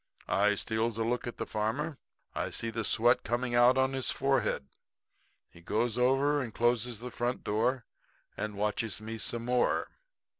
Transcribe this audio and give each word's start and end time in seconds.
"'I 0.27 0.55
steals 0.55 0.97
a 0.97 1.03
look 1.03 1.27
at 1.27 1.37
the 1.37 1.45
farmer 1.45 1.83
man. 1.83 1.97
I 2.33 2.49
see 2.49 2.71
the 2.71 2.83
sweat 2.83 3.21
coming 3.23 3.53
out 3.53 3.77
on 3.77 3.93
his 3.93 4.09
forehead. 4.09 4.67
He 5.47 5.61
goes 5.61 5.95
over 5.95 6.41
and 6.41 6.51
closes 6.55 6.97
the 7.01 7.11
front 7.11 7.43
door 7.43 7.85
and 8.35 8.55
watches 8.57 8.99
me 8.99 9.19
some 9.19 9.45
more. 9.45 9.89